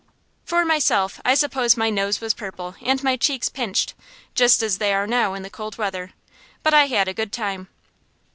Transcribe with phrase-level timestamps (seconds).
[0.45, 3.93] For myself, I suppose my nose was purple and my cheeks pinched,
[4.33, 6.13] just as they are now in the cold weather;
[6.63, 7.67] but I had a good time.